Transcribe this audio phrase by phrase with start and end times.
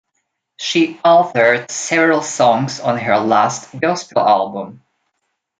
[0.57, 4.81] She authored several songs on her last gospel album.